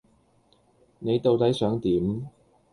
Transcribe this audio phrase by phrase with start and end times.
[0.97, 2.27] 你到底想點？